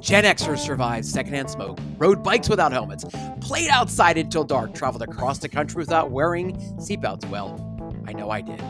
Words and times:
Gen 0.00 0.24
Xers 0.24 0.60
survived 0.60 1.04
secondhand 1.04 1.50
smoke, 1.50 1.78
rode 1.98 2.22
bikes 2.22 2.48
without 2.48 2.72
helmets, 2.72 3.04
played 3.42 3.68
outside 3.68 4.16
until 4.16 4.44
dark, 4.44 4.72
traveled 4.72 5.02
across 5.02 5.38
the 5.38 5.48
country 5.48 5.78
without 5.78 6.10
wearing 6.10 6.56
seatbelts. 6.78 7.28
Well, 7.28 7.60
I 8.08 8.14
know 8.14 8.30
I 8.30 8.40
did. 8.40 8.60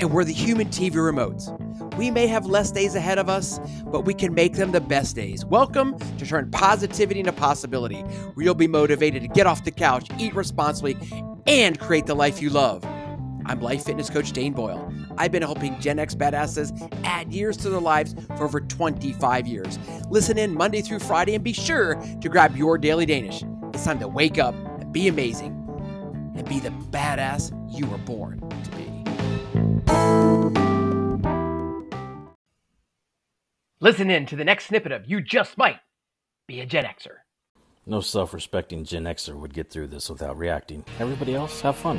And 0.00 0.12
we're 0.12 0.24
the 0.24 0.34
human 0.34 0.68
TV 0.68 0.92
remotes. 0.92 1.48
We 1.96 2.10
may 2.10 2.26
have 2.26 2.44
less 2.44 2.70
days 2.70 2.94
ahead 2.94 3.18
of 3.18 3.30
us, 3.30 3.58
but 3.86 4.04
we 4.04 4.12
can 4.12 4.34
make 4.34 4.52
them 4.52 4.70
the 4.70 4.82
best 4.82 5.16
days. 5.16 5.46
Welcome 5.46 5.98
to 6.18 6.26
turn 6.26 6.50
positivity 6.50 7.20
into 7.20 7.32
possibility, 7.32 8.00
where 8.00 8.44
you'll 8.44 8.54
be 8.54 8.68
motivated 8.68 9.22
to 9.22 9.28
get 9.28 9.46
off 9.46 9.64
the 9.64 9.70
couch, 9.70 10.08
eat 10.18 10.34
responsibly, 10.34 10.94
and 11.46 11.80
create 11.80 12.04
the 12.04 12.14
life 12.14 12.42
you 12.42 12.50
love. 12.50 12.84
I'm 13.50 13.60
life 13.60 13.84
fitness 13.84 14.08
coach 14.08 14.30
Dane 14.30 14.52
Boyle. 14.52 14.94
I've 15.18 15.32
been 15.32 15.42
helping 15.42 15.76
Gen 15.80 15.98
X 15.98 16.14
badasses 16.14 16.70
add 17.02 17.32
years 17.32 17.56
to 17.56 17.68
their 17.68 17.80
lives 17.80 18.14
for 18.36 18.44
over 18.44 18.60
25 18.60 19.48
years. 19.48 19.76
Listen 20.08 20.38
in 20.38 20.54
Monday 20.54 20.82
through 20.82 21.00
Friday 21.00 21.34
and 21.34 21.42
be 21.42 21.52
sure 21.52 21.96
to 22.20 22.28
grab 22.28 22.56
your 22.56 22.78
daily 22.78 23.06
Danish. 23.06 23.42
It's 23.74 23.82
time 23.82 23.98
to 23.98 24.06
wake 24.06 24.38
up 24.38 24.54
and 24.78 24.92
be 24.92 25.08
amazing 25.08 25.50
and 26.36 26.48
be 26.48 26.60
the 26.60 26.68
badass 26.68 27.50
you 27.76 27.86
were 27.86 27.98
born 27.98 28.38
to 28.38 28.70
be. 28.76 28.86
Listen 33.80 34.12
in 34.12 34.26
to 34.26 34.36
the 34.36 34.44
next 34.44 34.66
snippet 34.66 34.92
of 34.92 35.10
You 35.10 35.20
Just 35.20 35.58
Might 35.58 35.80
Be 36.46 36.60
a 36.60 36.66
Gen 36.66 36.84
Xer. 36.84 37.16
No 37.84 38.00
self 38.00 38.32
respecting 38.32 38.84
Gen 38.84 39.06
Xer 39.06 39.34
would 39.34 39.54
get 39.54 39.72
through 39.72 39.88
this 39.88 40.08
without 40.08 40.38
reacting. 40.38 40.84
Everybody 41.00 41.34
else, 41.34 41.60
have 41.62 41.74
fun. 41.74 41.98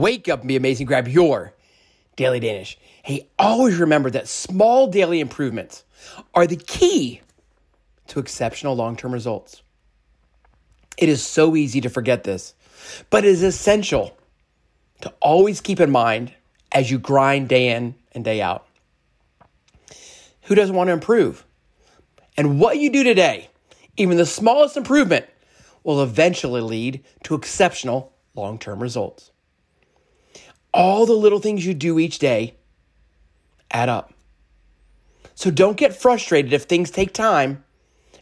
Wake 0.00 0.30
up 0.30 0.40
and 0.40 0.48
be 0.48 0.56
amazing. 0.56 0.86
Grab 0.86 1.06
your 1.06 1.52
daily 2.16 2.40
Danish. 2.40 2.78
Hey, 3.02 3.28
always 3.38 3.76
remember 3.76 4.08
that 4.08 4.28
small 4.28 4.86
daily 4.86 5.20
improvements 5.20 5.84
are 6.32 6.46
the 6.46 6.56
key 6.56 7.20
to 8.06 8.18
exceptional 8.18 8.74
long 8.74 8.96
term 8.96 9.12
results. 9.12 9.62
It 10.96 11.10
is 11.10 11.22
so 11.22 11.54
easy 11.54 11.82
to 11.82 11.90
forget 11.90 12.24
this, 12.24 12.54
but 13.10 13.26
it 13.26 13.28
is 13.28 13.42
essential 13.42 14.16
to 15.02 15.12
always 15.20 15.60
keep 15.60 15.80
in 15.80 15.90
mind 15.90 16.32
as 16.72 16.90
you 16.90 16.98
grind 16.98 17.50
day 17.50 17.68
in 17.68 17.94
and 18.12 18.24
day 18.24 18.40
out. 18.40 18.66
Who 20.44 20.54
doesn't 20.54 20.74
want 20.74 20.88
to 20.88 20.94
improve? 20.94 21.44
And 22.38 22.58
what 22.58 22.78
you 22.78 22.90
do 22.90 23.04
today, 23.04 23.50
even 23.98 24.16
the 24.16 24.24
smallest 24.24 24.78
improvement, 24.78 25.26
will 25.84 26.02
eventually 26.02 26.62
lead 26.62 27.04
to 27.24 27.34
exceptional 27.34 28.14
long 28.34 28.58
term 28.58 28.82
results. 28.82 29.29
All 30.72 31.06
the 31.06 31.14
little 31.14 31.40
things 31.40 31.66
you 31.66 31.74
do 31.74 31.98
each 31.98 32.18
day 32.18 32.54
add 33.70 33.88
up. 33.88 34.12
So 35.34 35.50
don't 35.50 35.76
get 35.76 35.94
frustrated 35.94 36.52
if 36.52 36.64
things 36.64 36.90
take 36.90 37.12
time 37.12 37.64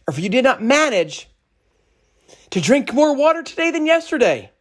or 0.07 0.13
if 0.13 0.19
you 0.19 0.29
did 0.29 0.43
not 0.43 0.63
manage 0.63 1.29
to 2.51 2.61
drink 2.61 2.93
more 2.93 3.15
water 3.15 3.43
today 3.43 3.71
than 3.71 3.85
yesterday 3.85 4.51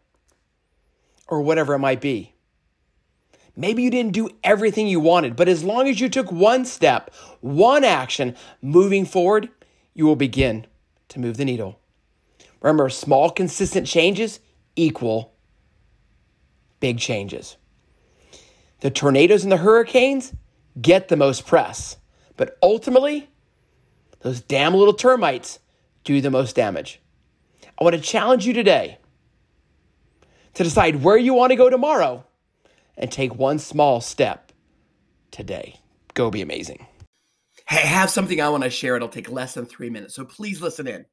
or 1.27 1.41
whatever 1.41 1.75
it 1.75 1.79
might 1.79 2.01
be. 2.01 2.35
Maybe 3.57 3.83
you 3.83 3.91
didn't 3.91 4.13
do 4.13 4.31
everything 4.45 4.87
you 4.87 5.01
wanted, 5.01 5.35
but 5.35 5.49
as 5.49 5.65
long 5.65 5.89
as 5.89 6.01
you 6.01 6.09
took 6.09 6.31
one 6.31 6.65
step, 6.65 7.13
one 7.41 7.83
action 7.83 8.37
moving 8.63 9.05
forward, 9.05 9.49
you 9.95 10.07
will 10.07 10.17
begin 10.17 10.67
to 11.09 11.19
move 11.19 11.37
the 11.37 11.45
needle. 11.45 11.81
Remember, 12.61 12.89
small, 12.89 13.31
consistent 13.31 13.87
changes 13.87 14.41
equal 14.77 15.33
big 16.81 16.99
changes. 16.99 17.57
The 18.81 18.91
tornadoes 18.91 19.43
and 19.43 19.51
the 19.51 19.57
hurricanes 19.57 20.33
get 20.81 21.09
the 21.09 21.17
most 21.17 21.47
press, 21.47 21.97
but 22.37 22.57
ultimately, 22.63 23.29
those 24.21 24.41
damn 24.41 24.75
little 24.75 24.95
termites 24.95 25.59
do 26.05 26.21
the 26.21 26.31
most 26.31 26.55
damage. 26.55 27.01
I 27.79 27.85
want 27.85 27.97
to 27.97 28.03
challenge 28.03 28.47
you 28.47 28.53
today 28.53 28.99
to 30.55 30.65
decide 30.65 31.03
where 31.03 31.17
you 31.17 31.35
want 31.35 31.51
to 31.51 31.57
go 31.57 31.71
tomorrow 31.71 32.25
and 32.97 33.11
take 33.11 33.35
one 33.35 33.59
small 33.59 34.01
step 34.01 34.53
today. 35.31 35.81
Go 36.15 36.31
be 36.31 36.43
amazing. 36.43 36.87
Hey, 37.69 37.83
I 37.83 37.87
have 37.87 38.11
something 38.11 38.41
I 38.41 38.49
want 38.49 38.65
to 38.65 38.71
share. 38.71 38.97
It'll 38.97 39.09
take 39.09 39.31
less 39.31 39.55
than 39.55 39.67
three 39.67 39.91
minutes, 39.91 40.15
so 40.15 40.25
please 40.25 40.61
listen 40.61 40.87
in 40.87 41.05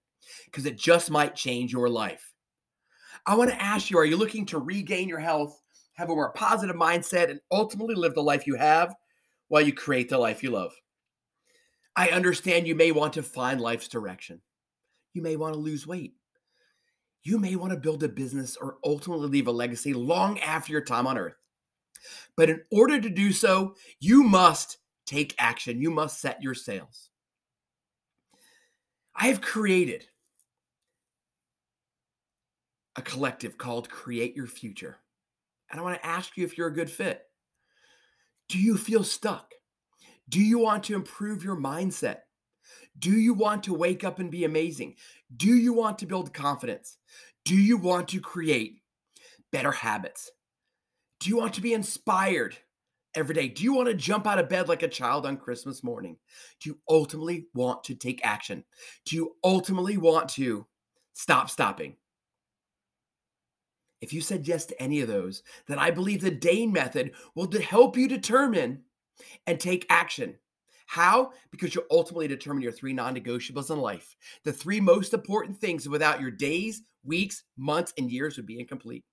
because 0.45 0.65
it 0.65 0.77
just 0.77 1.11
might 1.11 1.35
change 1.35 1.73
your 1.73 1.89
life. 1.89 2.33
I 3.25 3.35
want 3.35 3.49
to 3.49 3.61
ask 3.61 3.89
you 3.89 3.97
are 3.97 4.05
you 4.05 4.17
looking 4.17 4.45
to 4.47 4.59
regain 4.59 5.09
your 5.09 5.19
health, 5.19 5.59
have 5.95 6.09
a 6.09 6.16
more 6.16 6.31
positive 6.31 6.75
mindset, 6.75 7.29
and 7.29 7.39
ultimately 7.51 7.95
live 7.95 8.13
the 8.13 8.23
life 8.23 8.47
you 8.47 8.56
have 8.56 8.95
while 9.47 9.61
you 9.61 9.73
create 9.73 10.09
the 10.09 10.17
life 10.17 10.44
you 10.44 10.51
love? 10.51 10.73
I 11.95 12.09
understand 12.09 12.67
you 12.67 12.75
may 12.75 12.91
want 12.91 13.13
to 13.13 13.23
find 13.23 13.59
life's 13.59 13.88
direction. 13.88 14.41
You 15.13 15.22
may 15.22 15.38
want 15.38 15.53
to 15.53 15.59
lose 15.59 15.88
weight. 15.88 16.13
You 17.23 17.39
may 17.39 17.55
want 17.55 17.72
to 17.72 17.79
build 17.79 18.03
a 18.03 18.09
business 18.09 18.57
or 18.57 18.78
ultimately 18.85 19.29
leave 19.29 19.47
a 19.47 19.51
legacy 19.51 19.94
long 19.94 20.39
after 20.39 20.72
your 20.72 20.84
time 20.84 21.07
on 21.07 21.17
earth. 21.17 21.35
But 22.38 22.50
in 22.50 22.61
order 22.72 23.00
to 23.00 23.09
do 23.09 23.31
so, 23.31 23.75
you 24.00 24.23
must 24.23 24.78
take 25.07 25.34
action. 25.39 25.81
You 25.81 25.89
must 25.89 26.19
set 26.19 26.44
your 26.44 26.53
sails. 26.53 27.09
I 29.16 29.28
have 29.28 29.41
created 29.41 30.05
a 32.97 33.01
collective 33.01 33.57
called 33.57 33.89
Create 33.89 34.35
Your 34.35 34.47
Future. 34.47 34.97
And 35.75 35.81
I 35.81 35.83
want 35.83 36.01
to 36.01 36.07
ask 36.07 36.37
you 36.37 36.45
if 36.45 36.57
you're 36.57 36.69
a 36.69 36.73
good 36.73 36.89
fit. 36.89 37.21
Do 38.47 38.57
you 38.57 38.77
feel 38.77 39.03
stuck? 39.03 39.51
Do 40.29 40.39
you 40.39 40.57
want 40.57 40.85
to 40.85 40.95
improve 40.95 41.43
your 41.43 41.57
mindset? 41.57 42.19
Do 42.97 43.11
you 43.11 43.33
want 43.33 43.63
to 43.63 43.73
wake 43.73 44.05
up 44.05 44.19
and 44.19 44.31
be 44.31 44.45
amazing? 44.45 44.95
Do 45.35 45.53
you 45.53 45.73
want 45.73 45.99
to 45.99 46.05
build 46.05 46.33
confidence? 46.33 46.97
Do 47.43 47.57
you 47.57 47.75
want 47.75 48.07
to 48.07 48.21
create 48.21 48.83
better 49.51 49.73
habits? 49.73 50.31
Do 51.19 51.29
you 51.29 51.35
want 51.35 51.55
to 51.55 51.61
be 51.61 51.73
inspired 51.73 52.55
every 53.13 53.35
day? 53.35 53.49
Do 53.49 53.61
you 53.61 53.73
want 53.73 53.89
to 53.89 53.95
jump 53.95 54.25
out 54.27 54.39
of 54.39 54.47
bed 54.47 54.69
like 54.69 54.83
a 54.83 54.87
child 54.87 55.25
on 55.25 55.35
Christmas 55.35 55.83
morning? 55.83 56.15
Do 56.61 56.69
you 56.69 56.77
ultimately 56.87 57.47
want 57.53 57.83
to 57.83 57.95
take 57.95 58.25
action? 58.25 58.63
Do 59.05 59.17
you 59.17 59.35
ultimately 59.43 59.97
want 59.97 60.29
to 60.29 60.67
stop 61.16 61.49
stopping? 61.49 61.97
If 64.01 64.13
you 64.13 64.21
said 64.21 64.47
yes 64.47 64.65
to 64.67 64.81
any 64.81 65.01
of 65.01 65.07
those, 65.07 65.43
then 65.67 65.79
I 65.79 65.91
believe 65.91 66.21
the 66.21 66.31
Dane 66.31 66.71
method 66.71 67.13
will 67.33 67.49
help 67.51 67.97
you 67.97 68.07
determine 68.07 68.83
and 69.47 69.59
take 69.59 69.85
action. 69.89 70.35
How? 70.87 71.31
Because 71.51 71.73
you'll 71.73 71.85
ultimately 71.89 72.27
determine 72.27 72.61
your 72.61 72.71
three 72.71 72.93
non 72.93 73.15
negotiables 73.15 73.71
in 73.71 73.79
life. 73.79 74.15
The 74.43 74.53
three 74.53 74.79
most 74.79 75.13
important 75.13 75.57
things 75.57 75.89
without 75.89 76.21
your 76.21 76.31
days, 76.31 76.83
weeks, 77.03 77.43
months, 77.57 77.93
and 77.97 78.11
years 78.11 78.37
would 78.37 78.45
be 78.45 78.59
incomplete. 78.59 79.03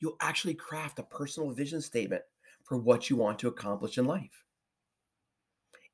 You'll 0.00 0.16
actually 0.20 0.54
craft 0.54 0.98
a 0.98 1.04
personal 1.04 1.52
vision 1.52 1.80
statement 1.80 2.22
for 2.64 2.78
what 2.78 3.08
you 3.08 3.16
want 3.16 3.38
to 3.40 3.48
accomplish 3.48 3.98
in 3.98 4.06
life. 4.06 4.44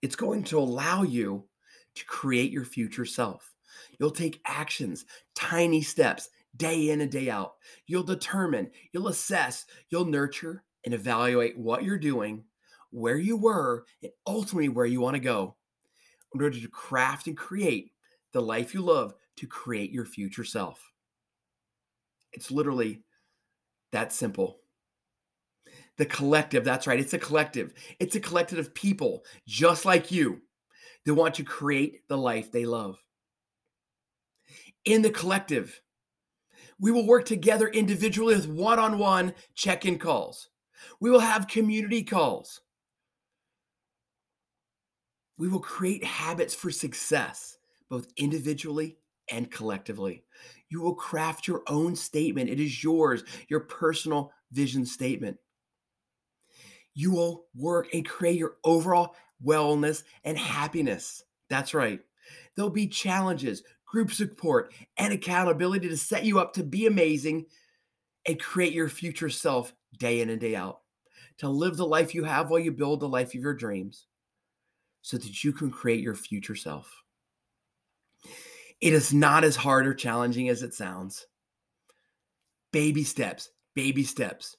It's 0.00 0.16
going 0.16 0.44
to 0.44 0.58
allow 0.58 1.02
you 1.02 1.44
to 1.94 2.04
create 2.06 2.50
your 2.50 2.64
future 2.64 3.04
self. 3.04 3.52
You'll 3.98 4.10
take 4.10 4.40
actions, 4.46 5.04
tiny 5.34 5.82
steps, 5.82 6.30
day 6.58 6.90
in 6.90 7.00
and 7.00 7.10
day 7.10 7.30
out. 7.30 7.54
You'll 7.86 8.02
determine, 8.02 8.70
you'll 8.92 9.08
assess, 9.08 9.64
you'll 9.88 10.04
nurture 10.04 10.64
and 10.84 10.92
evaluate 10.92 11.58
what 11.58 11.82
you're 11.82 11.98
doing, 11.98 12.44
where 12.90 13.18
you 13.18 13.36
were, 13.36 13.84
and 14.02 14.12
ultimately 14.26 14.68
where 14.68 14.86
you 14.86 15.00
want 15.00 15.14
to 15.14 15.20
go 15.20 15.56
in 16.34 16.42
order 16.42 16.60
to 16.60 16.68
craft 16.68 17.26
and 17.26 17.36
create 17.36 17.92
the 18.32 18.42
life 18.42 18.74
you 18.74 18.82
love 18.82 19.14
to 19.36 19.46
create 19.46 19.90
your 19.90 20.04
future 20.04 20.44
self. 20.44 20.92
It's 22.32 22.50
literally 22.50 23.02
that 23.92 24.12
simple. 24.12 24.60
The 25.96 26.06
collective, 26.06 26.64
that's 26.64 26.86
right, 26.86 27.00
it's 27.00 27.14
a 27.14 27.18
collective. 27.18 27.72
It's 27.98 28.14
a 28.16 28.20
collective 28.20 28.58
of 28.58 28.74
people 28.74 29.24
just 29.46 29.84
like 29.84 30.10
you 30.10 30.42
that 31.04 31.14
want 31.14 31.34
to 31.36 31.44
create 31.44 32.06
the 32.08 32.18
life 32.18 32.52
they 32.52 32.66
love. 32.66 33.02
In 34.84 35.02
the 35.02 35.10
collective, 35.10 35.80
we 36.80 36.90
will 36.90 37.06
work 37.06 37.24
together 37.24 37.68
individually 37.68 38.34
with 38.34 38.48
one 38.48 38.78
on 38.78 38.98
one 38.98 39.34
check 39.54 39.84
in 39.84 39.98
calls. 39.98 40.48
We 41.00 41.10
will 41.10 41.20
have 41.20 41.48
community 41.48 42.04
calls. 42.04 42.60
We 45.38 45.48
will 45.48 45.60
create 45.60 46.04
habits 46.04 46.54
for 46.54 46.70
success, 46.70 47.58
both 47.88 48.08
individually 48.16 48.98
and 49.30 49.50
collectively. 49.50 50.24
You 50.68 50.80
will 50.80 50.94
craft 50.94 51.46
your 51.46 51.62
own 51.68 51.96
statement. 51.96 52.50
It 52.50 52.60
is 52.60 52.82
yours, 52.82 53.24
your 53.48 53.60
personal 53.60 54.32
vision 54.52 54.84
statement. 54.84 55.36
You 56.94 57.12
will 57.12 57.46
work 57.54 57.94
and 57.94 58.06
create 58.06 58.38
your 58.38 58.56
overall 58.64 59.14
wellness 59.44 60.02
and 60.24 60.36
happiness. 60.36 61.22
That's 61.48 61.74
right. 61.74 62.00
There'll 62.54 62.70
be 62.70 62.88
challenges, 62.88 63.62
group 63.88 64.12
support, 64.12 64.72
and 64.98 65.12
accountability 65.12 65.88
to 65.88 65.96
set 65.96 66.24
you 66.24 66.38
up 66.38 66.52
to 66.52 66.62
be 66.62 66.86
amazing 66.86 67.46
and 68.26 68.38
create 68.38 68.72
your 68.72 68.88
future 68.88 69.30
self 69.30 69.72
day 69.98 70.20
in 70.20 70.30
and 70.30 70.40
day 70.40 70.54
out. 70.54 70.80
To 71.38 71.48
live 71.48 71.76
the 71.76 71.86
life 71.86 72.14
you 72.14 72.24
have 72.24 72.50
while 72.50 72.60
you 72.60 72.72
build 72.72 73.00
the 73.00 73.08
life 73.08 73.28
of 73.28 73.40
your 73.40 73.54
dreams 73.54 74.06
so 75.02 75.16
that 75.16 75.44
you 75.44 75.52
can 75.52 75.70
create 75.70 76.00
your 76.00 76.14
future 76.14 76.56
self. 76.56 76.92
It 78.80 78.92
is 78.92 79.14
not 79.14 79.44
as 79.44 79.56
hard 79.56 79.86
or 79.86 79.94
challenging 79.94 80.48
as 80.48 80.62
it 80.62 80.74
sounds. 80.74 81.26
Baby 82.72 83.04
steps, 83.04 83.50
baby 83.74 84.02
steps. 84.02 84.56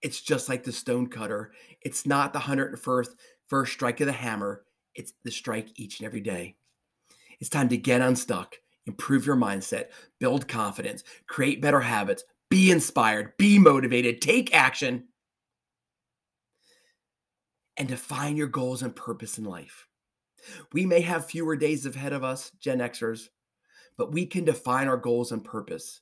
It's 0.00 0.20
just 0.20 0.48
like 0.48 0.64
the 0.64 0.72
stone 0.72 1.08
cutter. 1.08 1.52
It's 1.82 2.06
not 2.06 2.32
the 2.32 2.38
101st 2.38 3.10
first 3.48 3.72
strike 3.72 4.00
of 4.00 4.06
the 4.06 4.12
hammer. 4.12 4.64
It's 4.94 5.12
the 5.24 5.30
strike 5.30 5.68
each 5.74 5.98
and 5.98 6.06
every 6.06 6.20
day. 6.20 6.56
It's 7.40 7.50
time 7.50 7.68
to 7.70 7.76
get 7.76 8.02
unstuck, 8.02 8.56
improve 8.86 9.26
your 9.26 9.36
mindset, 9.36 9.86
build 10.18 10.46
confidence, 10.46 11.04
create 11.26 11.62
better 11.62 11.80
habits, 11.80 12.24
be 12.50 12.70
inspired, 12.70 13.36
be 13.38 13.58
motivated, 13.58 14.20
take 14.20 14.54
action, 14.54 15.08
and 17.76 17.88
define 17.88 18.36
your 18.36 18.48
goals 18.48 18.82
and 18.82 18.94
purpose 18.94 19.38
in 19.38 19.44
life. 19.44 19.88
We 20.72 20.84
may 20.84 21.00
have 21.00 21.26
fewer 21.26 21.56
days 21.56 21.86
ahead 21.86 22.12
of 22.12 22.24
us, 22.24 22.50
Gen 22.60 22.78
Xers, 22.78 23.28
but 23.96 24.12
we 24.12 24.26
can 24.26 24.44
define 24.44 24.88
our 24.88 24.96
goals 24.96 25.32
and 25.32 25.44
purpose. 25.44 26.00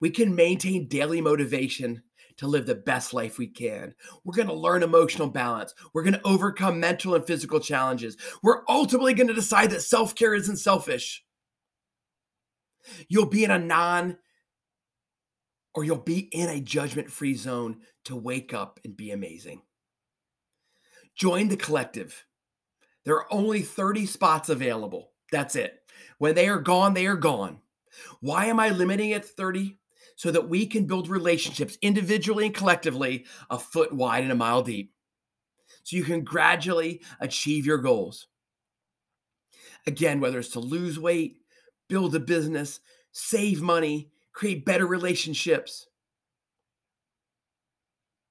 We 0.00 0.10
can 0.10 0.34
maintain 0.34 0.88
daily 0.88 1.20
motivation 1.20 2.02
to 2.38 2.46
live 2.46 2.66
the 2.66 2.74
best 2.74 3.14
life 3.14 3.38
we 3.38 3.46
can. 3.46 3.94
We're 4.24 4.34
going 4.34 4.48
to 4.48 4.54
learn 4.54 4.82
emotional 4.82 5.28
balance. 5.28 5.74
We're 5.92 6.02
going 6.02 6.14
to 6.14 6.26
overcome 6.26 6.80
mental 6.80 7.14
and 7.14 7.26
physical 7.26 7.60
challenges. 7.60 8.16
We're 8.42 8.62
ultimately 8.68 9.14
going 9.14 9.28
to 9.28 9.34
decide 9.34 9.70
that 9.70 9.82
self 9.82 10.14
care 10.14 10.34
isn't 10.34 10.56
selfish. 10.56 11.24
You'll 13.08 13.26
be 13.26 13.44
in 13.44 13.50
a 13.50 13.58
non 13.58 14.18
or 15.74 15.84
you'll 15.84 15.96
be 15.96 16.20
in 16.20 16.48
a 16.48 16.60
judgment 16.60 17.10
free 17.10 17.34
zone 17.34 17.78
to 18.04 18.16
wake 18.16 18.54
up 18.54 18.80
and 18.84 18.96
be 18.96 19.10
amazing. 19.10 19.62
Join 21.16 21.48
the 21.48 21.56
collective. 21.56 22.24
There 23.04 23.16
are 23.16 23.32
only 23.32 23.62
30 23.62 24.06
spots 24.06 24.48
available. 24.48 25.12
That's 25.30 25.56
it. 25.56 25.80
When 26.18 26.34
they 26.34 26.48
are 26.48 26.60
gone, 26.60 26.94
they 26.94 27.06
are 27.06 27.16
gone. 27.16 27.60
Why 28.20 28.46
am 28.46 28.58
I 28.58 28.70
limiting 28.70 29.10
it 29.10 29.22
to 29.22 29.28
30? 29.28 29.78
So 30.16 30.30
that 30.30 30.48
we 30.48 30.66
can 30.66 30.86
build 30.86 31.08
relationships 31.08 31.76
individually 31.82 32.46
and 32.46 32.54
collectively 32.54 33.26
a 33.50 33.58
foot 33.58 33.92
wide 33.92 34.22
and 34.22 34.32
a 34.32 34.36
mile 34.36 34.62
deep. 34.62 34.92
So 35.82 35.96
you 35.96 36.04
can 36.04 36.22
gradually 36.22 37.02
achieve 37.20 37.66
your 37.66 37.78
goals. 37.78 38.28
Again, 39.86 40.20
whether 40.20 40.38
it's 40.38 40.50
to 40.50 40.60
lose 40.60 40.98
weight, 40.98 41.38
build 41.88 42.14
a 42.14 42.20
business, 42.20 42.80
save 43.12 43.60
money, 43.60 44.10
create 44.32 44.64
better 44.64 44.86
relationships. 44.86 45.86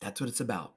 That's 0.01 0.19
what 0.19 0.30
it's 0.30 0.41
about. 0.41 0.74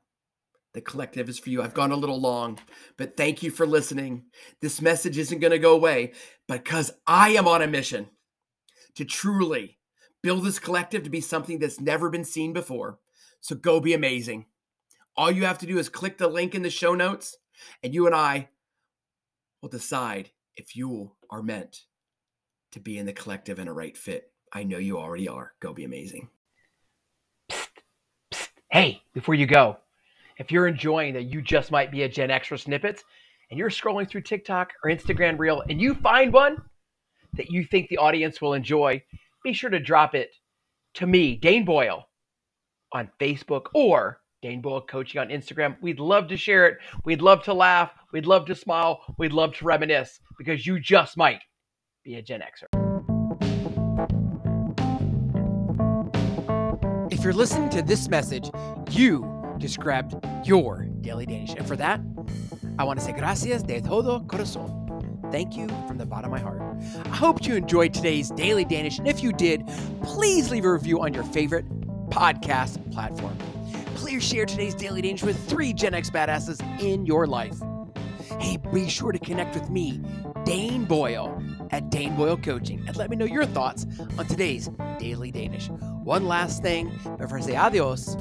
The 0.74 0.82
collective 0.82 1.30
is 1.30 1.38
for 1.38 1.48
you. 1.48 1.62
I've 1.62 1.72
gone 1.72 1.90
a 1.90 1.96
little 1.96 2.20
long, 2.20 2.58
but 2.98 3.16
thank 3.16 3.42
you 3.42 3.50
for 3.50 3.66
listening. 3.66 4.24
This 4.60 4.82
message 4.82 5.16
isn't 5.16 5.38
going 5.38 5.52
to 5.52 5.58
go 5.58 5.72
away 5.74 6.12
because 6.46 6.92
I 7.06 7.30
am 7.30 7.48
on 7.48 7.62
a 7.62 7.66
mission 7.66 8.08
to 8.96 9.06
truly 9.06 9.78
build 10.26 10.42
this 10.42 10.58
collective 10.58 11.04
to 11.04 11.08
be 11.08 11.20
something 11.20 11.60
that's 11.60 11.80
never 11.80 12.10
been 12.10 12.24
seen 12.24 12.52
before. 12.52 12.98
So 13.40 13.54
go 13.54 13.78
be 13.78 13.94
amazing. 13.94 14.46
All 15.16 15.30
you 15.30 15.44
have 15.44 15.58
to 15.58 15.66
do 15.66 15.78
is 15.78 15.88
click 15.88 16.18
the 16.18 16.26
link 16.26 16.52
in 16.52 16.62
the 16.62 16.68
show 16.68 16.96
notes, 16.96 17.36
and 17.80 17.94
you 17.94 18.06
and 18.06 18.14
I 18.14 18.48
will 19.62 19.68
decide 19.68 20.30
if 20.56 20.74
you 20.74 21.12
are 21.30 21.44
meant 21.44 21.82
to 22.72 22.80
be 22.80 22.98
in 22.98 23.06
the 23.06 23.12
collective 23.12 23.60
and 23.60 23.68
a 23.68 23.72
right 23.72 23.96
fit. 23.96 24.32
I 24.52 24.64
know 24.64 24.78
you 24.78 24.98
already 24.98 25.28
are. 25.28 25.52
Go 25.60 25.72
be 25.72 25.84
amazing. 25.84 26.28
Hey, 28.72 29.02
before 29.14 29.36
you 29.36 29.46
go, 29.46 29.76
if 30.38 30.50
you're 30.50 30.66
enjoying 30.66 31.14
that 31.14 31.26
you 31.26 31.40
just 31.40 31.70
might 31.70 31.92
be 31.92 32.02
a 32.02 32.08
Gen 32.08 32.30
Xer 32.30 32.58
snippets 32.58 33.04
and 33.52 33.60
you're 33.60 33.70
scrolling 33.70 34.08
through 34.10 34.22
TikTok 34.22 34.72
or 34.82 34.90
Instagram 34.90 35.38
Reel 35.38 35.62
and 35.68 35.80
you 35.80 35.94
find 35.94 36.32
one 36.32 36.60
that 37.34 37.48
you 37.48 37.64
think 37.64 37.88
the 37.88 37.98
audience 37.98 38.40
will 38.40 38.54
enjoy, 38.54 39.00
be 39.46 39.52
sure 39.52 39.70
to 39.70 39.78
drop 39.78 40.14
it 40.16 40.34
to 40.94 41.06
me, 41.06 41.36
Dane 41.36 41.64
Boyle, 41.64 42.08
on 42.92 43.08
Facebook 43.20 43.66
or 43.74 44.20
Dane 44.42 44.60
Boyle 44.60 44.80
Coaching 44.80 45.20
on 45.20 45.28
Instagram. 45.28 45.76
We'd 45.80 46.00
love 46.00 46.26
to 46.28 46.36
share 46.36 46.66
it. 46.66 46.78
We'd 47.04 47.22
love 47.22 47.44
to 47.44 47.54
laugh. 47.54 47.92
We'd 48.12 48.26
love 48.26 48.46
to 48.46 48.56
smile. 48.56 49.00
We'd 49.18 49.32
love 49.32 49.54
to 49.56 49.64
reminisce 49.64 50.18
because 50.36 50.66
you 50.66 50.80
just 50.80 51.16
might 51.16 51.42
be 52.04 52.16
a 52.16 52.22
Gen 52.22 52.40
Xer. 52.40 52.66
If 57.12 57.22
you're 57.22 57.32
listening 57.32 57.70
to 57.70 57.82
this 57.82 58.08
message, 58.08 58.50
you 58.90 59.32
grabbed 59.78 60.14
your 60.44 60.88
Daily 61.00 61.24
Danish. 61.24 61.54
And 61.56 61.66
for 61.66 61.76
that, 61.76 62.00
I 62.78 62.84
want 62.84 62.98
to 62.98 63.04
say 63.04 63.12
gracias 63.12 63.62
de 63.62 63.80
todo 63.80 64.20
corazón. 64.20 64.85
Thank 65.30 65.56
you 65.56 65.68
from 65.86 65.98
the 65.98 66.06
bottom 66.06 66.32
of 66.32 66.38
my 66.38 66.42
heart. 66.42 66.62
I 67.04 67.16
hope 67.16 67.46
you 67.46 67.56
enjoyed 67.56 67.92
today's 67.92 68.30
Daily 68.30 68.64
Danish. 68.64 68.98
And 68.98 69.08
if 69.08 69.22
you 69.22 69.32
did, 69.32 69.66
please 70.02 70.50
leave 70.50 70.64
a 70.64 70.72
review 70.72 71.00
on 71.02 71.12
your 71.12 71.24
favorite 71.24 71.66
podcast 72.10 72.92
platform. 72.92 73.36
Please 73.96 74.22
share 74.22 74.46
today's 74.46 74.74
Daily 74.74 75.02
Danish 75.02 75.22
with 75.22 75.38
three 75.48 75.72
Gen 75.72 75.94
X 75.94 76.10
badasses 76.10 76.60
in 76.80 77.06
your 77.06 77.26
life. 77.26 77.56
Hey, 78.40 78.58
be 78.72 78.88
sure 78.88 79.12
to 79.12 79.18
connect 79.18 79.54
with 79.54 79.70
me, 79.70 80.00
Dane 80.44 80.84
Boyle, 80.84 81.42
at 81.70 81.90
Dane 81.90 82.14
Boyle 82.16 82.36
Coaching, 82.36 82.84
and 82.86 82.96
let 82.96 83.08
me 83.08 83.16
know 83.16 83.24
your 83.24 83.46
thoughts 83.46 83.86
on 84.18 84.26
today's 84.26 84.68
Daily 84.98 85.30
Danish. 85.30 85.68
One 85.68 86.26
last 86.26 86.62
thing 86.62 86.90
before 87.18 87.38
I 87.38 87.40
say 87.40 87.56
adios 87.56 88.16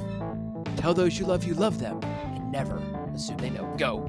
tell 0.78 0.94
those 0.94 1.18
you 1.20 1.26
love 1.26 1.44
you 1.46 1.54
love 1.54 1.80
them, 1.80 2.00
and 2.04 2.52
never 2.52 2.78
assume 3.14 3.38
they 3.38 3.50
know. 3.50 3.74
Go. 3.78 4.04